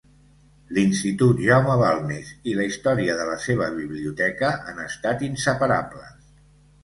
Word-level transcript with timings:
L’Institut 0.75 1.41
Jaume 1.47 1.73
Balmes 1.81 2.31
i 2.53 2.55
la 2.61 2.65
història 2.69 3.19
de 3.19 3.27
la 3.31 3.37
seva 3.43 3.67
biblioteca 3.75 4.51
han 4.71 4.83
estat 4.87 5.23
inseparables. 5.31 6.19